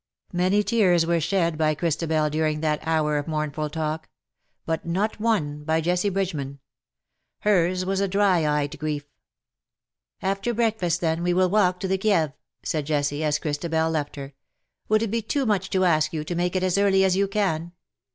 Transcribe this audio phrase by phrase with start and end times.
[0.33, 4.09] Many tears were shed by Christa bel during that hour of mournful talk;
[4.65, 6.57] but not one by Jessie Bridgeman.
[7.41, 9.05] Hers was a dry eyed grief."
[10.33, 12.33] After breakfast then we will walk to the Kieve,'^
[12.63, 14.29] said Jessie, as Christabel left her.
[14.29, 14.33] ^^
[14.89, 17.27] Would it be too much to ask you to make it as early as you
[17.27, 17.71] can